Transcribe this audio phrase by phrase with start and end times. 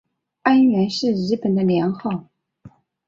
[0.41, 2.23] 安元是日本的年号。